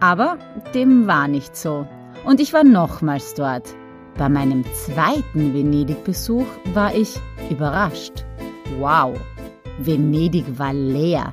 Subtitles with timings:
[0.00, 0.36] Aber
[0.74, 1.88] dem war nicht so.
[2.26, 3.74] Und ich war nochmals dort.
[4.18, 8.26] Bei meinem zweiten Venedig-Besuch war ich überrascht.
[8.78, 9.18] Wow!
[9.78, 11.32] Venedig war leer.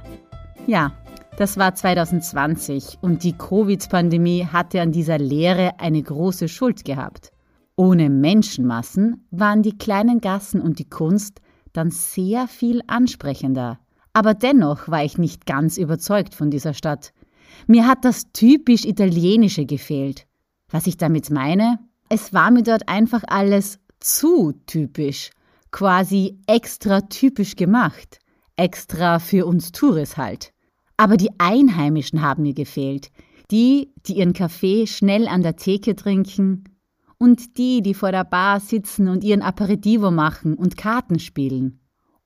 [0.67, 0.93] Ja,
[1.37, 7.31] das war 2020 und die Covid-Pandemie hatte an dieser Leere eine große Schuld gehabt.
[7.75, 11.39] Ohne Menschenmassen waren die kleinen Gassen und die Kunst
[11.73, 13.79] dann sehr viel ansprechender.
[14.13, 17.13] Aber dennoch war ich nicht ganz überzeugt von dieser Stadt.
[17.65, 20.27] Mir hat das typisch Italienische gefehlt.
[20.69, 21.79] Was ich damit meine?
[22.09, 25.31] Es war mir dort einfach alles zu typisch,
[25.71, 28.19] quasi extra typisch gemacht.
[28.57, 30.51] Extra für uns Tourist halt.
[31.01, 33.09] Aber die Einheimischen haben mir gefehlt.
[33.49, 36.65] Die, die ihren Kaffee schnell an der Theke trinken
[37.17, 41.79] und die, die vor der Bar sitzen und ihren Aperitivo machen und Karten spielen.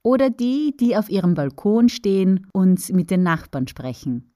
[0.03, 4.33] Oder die, die auf ihrem Balkon stehen und mit den Nachbarn sprechen.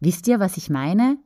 [0.00, 1.16] Wisst ihr, was ich meine?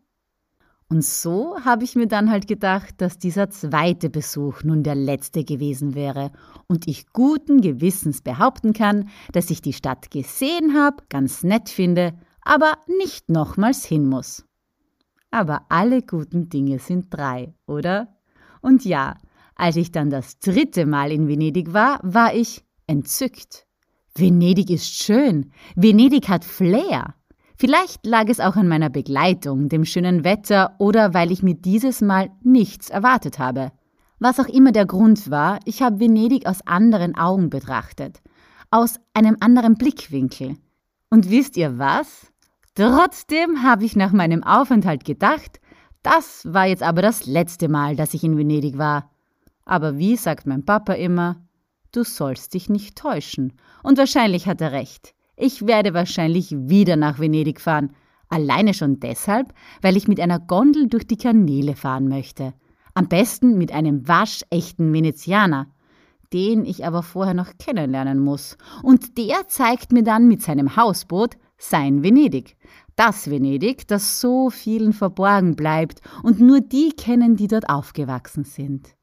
[0.88, 5.42] Und so habe ich mir dann halt gedacht, dass dieser zweite Besuch nun der letzte
[5.42, 6.30] gewesen wäre
[6.68, 12.14] und ich guten Gewissens behaupten kann, dass ich die Stadt gesehen habe, ganz nett finde,
[12.44, 14.44] aber nicht nochmals hin muss.
[15.30, 18.08] Aber alle guten Dinge sind drei, oder?
[18.60, 19.16] Und ja,
[19.54, 23.66] als ich dann das dritte Mal in Venedig war, war ich entzückt.
[24.14, 27.14] Venedig ist schön, Venedig hat Flair.
[27.56, 32.00] Vielleicht lag es auch an meiner Begleitung, dem schönen Wetter oder weil ich mir dieses
[32.00, 33.72] Mal nichts erwartet habe.
[34.18, 38.20] Was auch immer der Grund war, ich habe Venedig aus anderen Augen betrachtet,
[38.70, 40.56] aus einem anderen Blickwinkel.
[41.08, 42.31] Und wisst ihr was?
[42.74, 45.60] Trotzdem habe ich nach meinem Aufenthalt gedacht,
[46.02, 49.10] das war jetzt aber das letzte Mal, dass ich in Venedig war.
[49.64, 51.36] Aber wie sagt mein Papa immer,
[51.92, 53.52] du sollst dich nicht täuschen.
[53.82, 55.14] Und wahrscheinlich hat er recht.
[55.36, 57.94] Ich werde wahrscheinlich wieder nach Venedig fahren.
[58.28, 59.52] Alleine schon deshalb,
[59.82, 62.54] weil ich mit einer Gondel durch die Kanäle fahren möchte.
[62.94, 65.66] Am besten mit einem waschechten Venezianer,
[66.32, 68.56] den ich aber vorher noch kennenlernen muss.
[68.82, 72.56] Und der zeigt mir dann mit seinem Hausboot sein Venedig.
[72.96, 78.94] Das Venedig, das so vielen verborgen bleibt und nur die kennen, die dort aufgewachsen sind.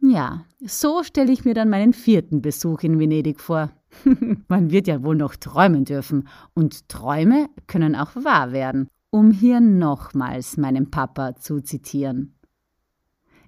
[0.00, 3.70] Ja, so stelle ich mir dann meinen vierten Besuch in Venedig vor.
[4.48, 6.28] Man wird ja wohl noch träumen dürfen.
[6.54, 12.34] Und Träume können auch wahr werden, um hier nochmals meinen Papa zu zitieren.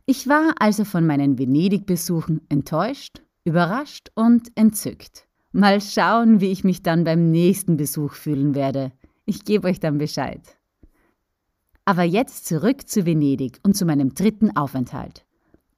[0.06, 5.29] Ich war also von meinen Venedig-Besuchen enttäuscht, überrascht und entzückt.
[5.52, 8.92] Mal schauen, wie ich mich dann beim nächsten Besuch fühlen werde.
[9.24, 10.40] Ich gebe euch dann Bescheid.
[11.84, 15.24] Aber jetzt zurück zu Venedig und zu meinem dritten Aufenthalt.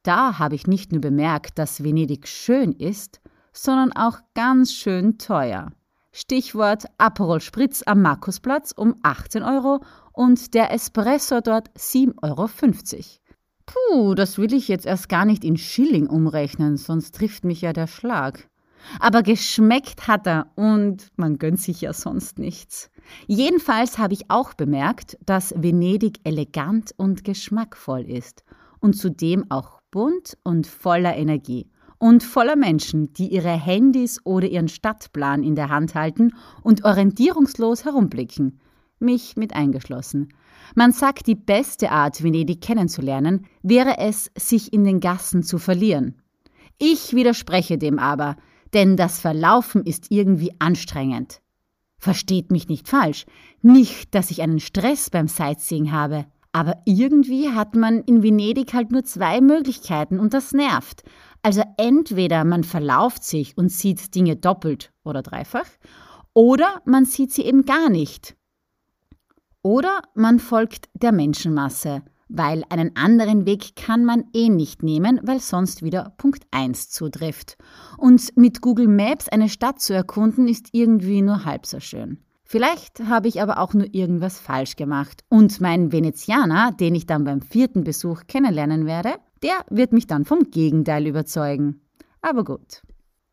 [0.03, 3.21] Da habe ich nicht nur bemerkt, dass Venedig schön ist,
[3.53, 5.71] sondern auch ganz schön teuer.
[6.11, 9.81] Stichwort Aperol Spritz am Markusplatz um 18 Euro
[10.13, 12.51] und der Espresso dort 7,50 Euro.
[13.65, 17.73] Puh, das will ich jetzt erst gar nicht in Schilling umrechnen, sonst trifft mich ja
[17.73, 18.51] der Schlag.
[19.01, 22.91] Aber geschmeckt hat er und man gönnt sich ja sonst nichts.
[23.27, 28.45] Jedenfalls habe ich auch bemerkt, dass Venedig elegant und geschmackvoll ist
[28.81, 31.69] und zudem auch bunt und voller Energie
[31.99, 37.85] und voller Menschen, die ihre Handys oder ihren Stadtplan in der Hand halten und orientierungslos
[37.85, 38.59] herumblicken,
[38.99, 40.31] mich mit eingeschlossen.
[40.75, 46.21] Man sagt, die beste Art, Venedig kennenzulernen, wäre es, sich in den Gassen zu verlieren.
[46.79, 48.37] Ich widerspreche dem aber,
[48.75, 51.41] denn das Verlaufen ist irgendwie anstrengend.
[51.99, 53.27] Versteht mich nicht falsch,
[53.61, 58.93] nicht, dass ich einen Stress beim Sightseeing habe, aber irgendwie hat man in Venedig halt
[58.93, 61.03] nur zwei Möglichkeiten und das nervt.
[61.43, 65.69] Also entweder man verlauft sich und sieht Dinge doppelt oder dreifach,
[66.35, 68.37] oder man sieht sie eben gar nicht.
[69.63, 75.41] Oder man folgt der Menschenmasse, weil einen anderen Weg kann man eh nicht nehmen, weil
[75.41, 77.57] sonst wieder Punkt 1 zutrifft.
[77.99, 82.19] Und mit Google Maps eine Stadt zu erkunden, ist irgendwie nur halb so schön.
[82.45, 87.25] Vielleicht habe ich aber auch nur irgendwas falsch gemacht und mein Venezianer, den ich dann
[87.25, 91.81] beim vierten Besuch kennenlernen werde, der wird mich dann vom Gegenteil überzeugen.
[92.21, 92.83] Aber gut.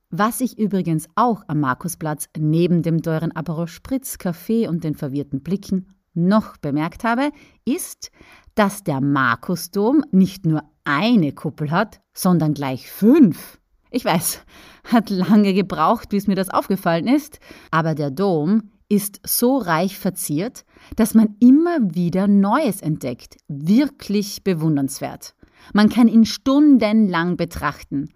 [0.09, 5.43] Was ich übrigens auch am Markusplatz neben dem teuren Aperol Spritz Café und den verwirrten
[5.43, 7.31] Blicken noch bemerkt habe,
[7.65, 8.11] ist,
[8.59, 13.57] dass der Markusdom nicht nur eine Kuppel hat, sondern gleich fünf.
[13.89, 14.41] Ich weiß,
[14.83, 17.39] hat lange gebraucht, bis mir das aufgefallen ist,
[17.71, 20.65] aber der Dom ist so reich verziert,
[20.97, 23.37] dass man immer wieder Neues entdeckt.
[23.47, 25.35] Wirklich bewundernswert.
[25.73, 28.09] Man kann ihn stundenlang betrachten.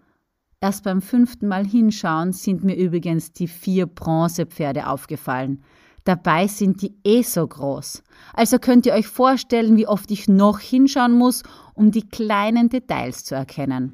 [0.60, 5.64] Erst beim fünften Mal hinschauen sind mir übrigens die vier Bronzepferde aufgefallen.
[6.04, 8.04] Dabei sind die eh so groß.
[8.34, 13.24] Also könnt ihr euch vorstellen, wie oft ich noch hinschauen muss, um die kleinen Details
[13.24, 13.94] zu erkennen.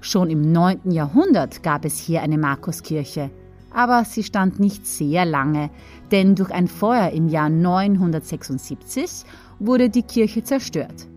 [0.00, 0.90] Schon im 9.
[0.90, 3.30] Jahrhundert gab es hier eine Markuskirche,
[3.70, 5.70] aber sie stand nicht sehr lange,
[6.10, 9.24] denn durch ein Feuer im Jahr 976
[9.58, 11.08] wurde die Kirche zerstört.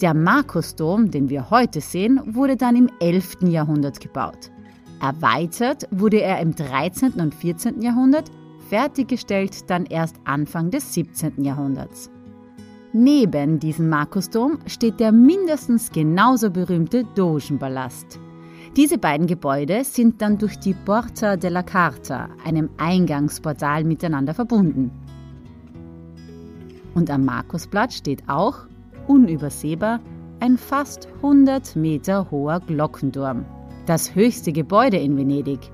[0.00, 3.42] Der Markusdom, den wir heute sehen, wurde dann im 11.
[3.42, 4.50] Jahrhundert gebaut.
[5.00, 7.14] Erweitert wurde er im 13.
[7.14, 7.80] und 14.
[7.80, 8.30] Jahrhundert,
[8.68, 11.42] fertiggestellt dann erst Anfang des 17.
[11.42, 12.10] Jahrhunderts.
[12.92, 18.20] Neben diesem Markusdom steht der mindestens genauso berühmte Dogenpalast.
[18.76, 24.90] Diese beiden Gebäude sind dann durch die Porta della Carta, einem Eingangsportal, miteinander verbunden.
[26.94, 28.66] Und am Markusplatz steht auch,
[29.06, 30.00] unübersehbar,
[30.40, 33.44] ein fast 100 Meter hoher Glockenturm
[33.86, 35.70] das höchste Gebäude in Venedig.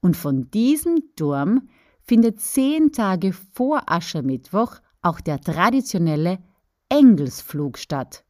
[0.00, 1.68] Und von diesem Turm
[2.02, 6.38] findet zehn Tage vor Aschermittwoch auch der traditionelle
[6.88, 8.24] Engelsflug statt.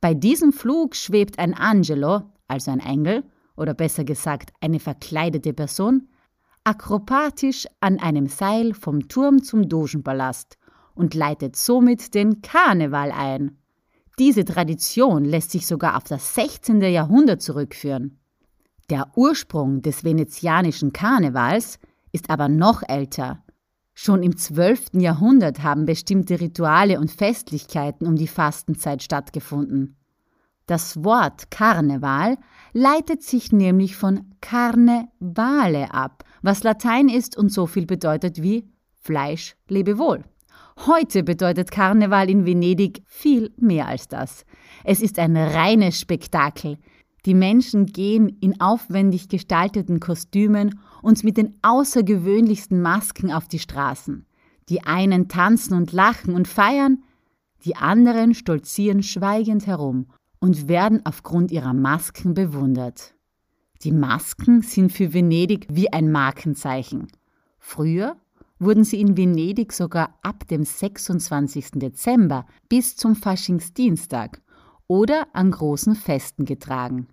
[0.00, 3.24] Bei diesem Flug schwebt ein Angelo, also ein Engel,
[3.56, 6.08] oder besser gesagt eine verkleidete Person,
[6.64, 10.58] akrobatisch an einem Seil vom Turm zum Dogenpalast
[10.94, 13.61] und leitet somit den Karneval ein.
[14.18, 16.80] Diese Tradition lässt sich sogar auf das 16.
[16.82, 18.18] Jahrhundert zurückführen.
[18.90, 21.78] Der Ursprung des venezianischen Karnevals
[22.12, 23.42] ist aber noch älter.
[23.94, 24.94] Schon im 12.
[24.94, 29.96] Jahrhundert haben bestimmte Rituale und Festlichkeiten um die Fastenzeit stattgefunden.
[30.66, 32.38] Das Wort Karneval
[32.72, 38.70] leitet sich nämlich von Carne vale ab, was Latein ist und so viel bedeutet wie
[39.00, 40.24] Fleisch lebe wohl.
[40.78, 44.44] Heute bedeutet Karneval in Venedig viel mehr als das.
[44.84, 46.78] Es ist ein reines Spektakel.
[47.24, 54.26] Die Menschen gehen in aufwendig gestalteten Kostümen und mit den außergewöhnlichsten Masken auf die Straßen.
[54.68, 57.02] Die einen tanzen und lachen und feiern,
[57.64, 60.06] die anderen stolzieren schweigend herum
[60.40, 63.14] und werden aufgrund ihrer Masken bewundert.
[63.82, 67.08] Die Masken sind für Venedig wie ein Markenzeichen.
[67.58, 68.16] Früher
[68.62, 71.72] wurden sie in Venedig sogar ab dem 26.
[71.74, 74.40] Dezember bis zum Faschingsdienstag
[74.86, 77.08] oder an großen Festen getragen.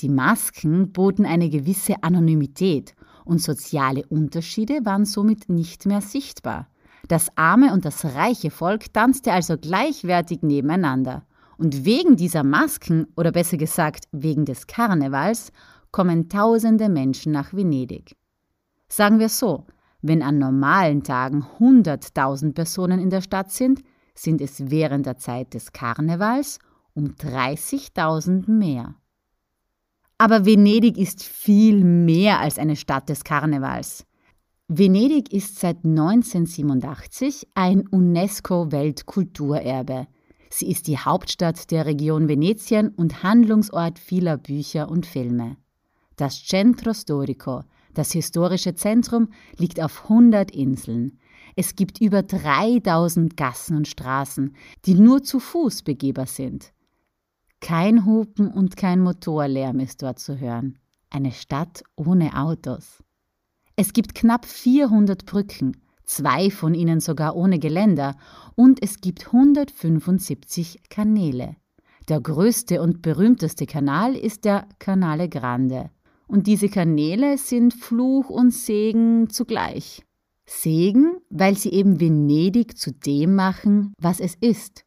[0.00, 6.68] Die Masken boten eine gewisse Anonymität und soziale Unterschiede waren somit nicht mehr sichtbar.
[7.08, 11.24] Das arme und das reiche Volk tanzte also gleichwertig nebeneinander.
[11.58, 15.52] Und wegen dieser Masken, oder besser gesagt wegen des Karnevals,
[15.90, 18.16] kommen tausende Menschen nach Venedig.
[18.88, 19.66] Sagen wir so,
[20.02, 23.82] wenn an normalen Tagen 100.000 Personen in der Stadt sind,
[24.14, 26.60] sind es während der Zeit des Karnevals
[26.94, 28.96] um 30.000 mehr.
[30.18, 34.04] Aber Venedig ist viel mehr als eine Stadt des Karnevals.
[34.68, 40.06] Venedig ist seit 1987 ein UNESCO-Weltkulturerbe.
[40.50, 45.56] Sie ist die Hauptstadt der Region Venetien und Handlungsort vieler Bücher und Filme.
[46.16, 47.62] Das Centro Storico,
[47.94, 51.18] das historische Zentrum liegt auf 100 Inseln.
[51.56, 54.56] Es gibt über 3000 Gassen und Straßen,
[54.86, 56.72] die nur zu Fuß begehbar sind.
[57.60, 60.78] Kein Hupen und kein Motorlärm ist dort zu hören.
[61.10, 63.02] Eine Stadt ohne Autos.
[63.76, 68.16] Es gibt knapp 400 Brücken, zwei von ihnen sogar ohne Geländer,
[68.56, 71.56] und es gibt 175 Kanäle.
[72.08, 75.90] Der größte und berühmteste Kanal ist der Canale Grande.
[76.32, 80.02] Und diese Kanäle sind Fluch und Segen zugleich.
[80.46, 84.86] Segen, weil sie eben Venedig zu dem machen, was es ist.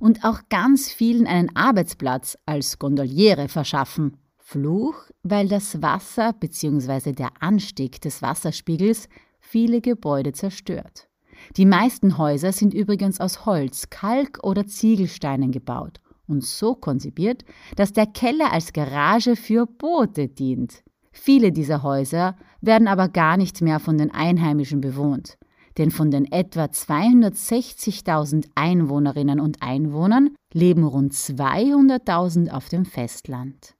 [0.00, 4.18] Und auch ganz vielen einen Arbeitsplatz als Gondoliere verschaffen.
[4.36, 7.12] Fluch, weil das Wasser bzw.
[7.12, 9.08] der Anstieg des Wasserspiegels
[9.40, 11.08] viele Gebäude zerstört.
[11.56, 17.44] Die meisten Häuser sind übrigens aus Holz, Kalk oder Ziegelsteinen gebaut und so konzipiert,
[17.76, 20.82] dass der Keller als Garage für Boote dient.
[21.12, 25.36] Viele dieser Häuser werden aber gar nicht mehr von den Einheimischen bewohnt,
[25.78, 33.74] denn von den etwa 260.000 Einwohnerinnen und Einwohnern leben rund 200.000 auf dem Festland.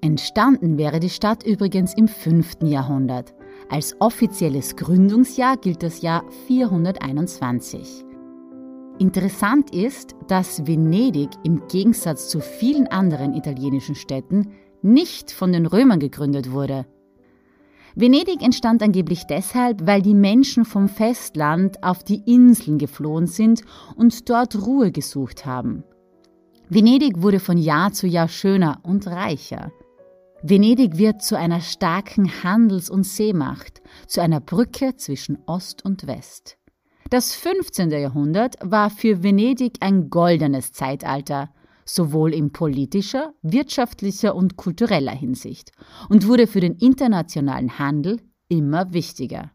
[0.00, 2.62] Entstanden wäre die Stadt übrigens im 5.
[2.62, 3.34] Jahrhundert.
[3.68, 8.07] Als offizielles Gründungsjahr gilt das Jahr 421.
[8.98, 14.52] Interessant ist, dass Venedig im Gegensatz zu vielen anderen italienischen Städten
[14.82, 16.84] nicht von den Römern gegründet wurde.
[17.94, 23.62] Venedig entstand angeblich deshalb, weil die Menschen vom Festland auf die Inseln geflohen sind
[23.96, 25.84] und dort Ruhe gesucht haben.
[26.68, 29.72] Venedig wurde von Jahr zu Jahr schöner und reicher.
[30.42, 36.57] Venedig wird zu einer starken Handels- und Seemacht, zu einer Brücke zwischen Ost und West.
[37.10, 37.90] Das 15.
[37.90, 41.48] Jahrhundert war für Venedig ein goldenes Zeitalter,
[41.86, 45.72] sowohl in politischer, wirtschaftlicher und kultureller Hinsicht,
[46.10, 49.52] und wurde für den internationalen Handel immer wichtiger.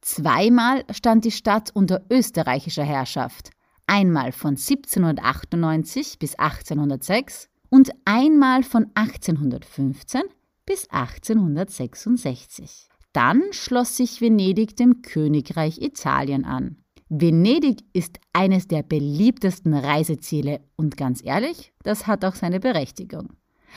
[0.00, 3.50] Zweimal stand die Stadt unter österreichischer Herrschaft,
[3.86, 10.22] einmal von 1798 bis 1806 und einmal von 1815
[10.64, 12.89] bis 1866.
[13.12, 16.76] Dann schloss sich Venedig dem Königreich Italien an.
[17.08, 23.30] Venedig ist eines der beliebtesten Reiseziele und ganz ehrlich, das hat auch seine Berechtigung.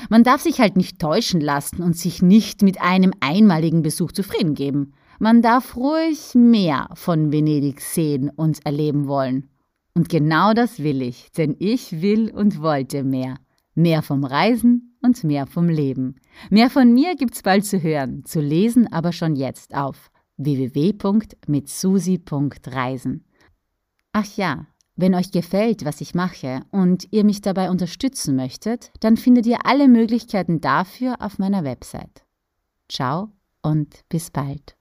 [0.09, 4.53] Man darf sich halt nicht täuschen lassen und sich nicht mit einem einmaligen Besuch zufrieden
[4.53, 4.93] geben.
[5.19, 9.49] Man darf ruhig mehr von Venedig sehen und erleben wollen.
[9.95, 13.37] Und genau das will ich, denn ich will und wollte mehr.
[13.75, 16.15] Mehr vom Reisen und mehr vom Leben.
[16.49, 23.25] Mehr von mir gibt's bald zu hören, zu lesen aber schon jetzt auf www.mitsusi.reisen.
[24.11, 29.17] Ach ja, wenn euch gefällt, was ich mache und ihr mich dabei unterstützen möchtet, dann
[29.17, 32.23] findet ihr alle Möglichkeiten dafür auf meiner Website.
[32.89, 33.31] Ciao
[33.63, 34.75] und bis bald.